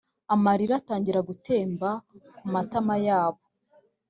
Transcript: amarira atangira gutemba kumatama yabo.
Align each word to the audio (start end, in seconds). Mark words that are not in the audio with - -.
amarira 0.33 0.73
atangira 0.77 1.19
gutemba 1.29 1.89
kumatama 2.37 2.95
yabo. 3.07 3.41